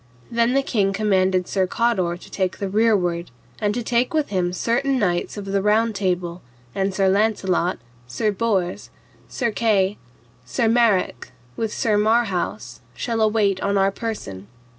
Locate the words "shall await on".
12.95-13.77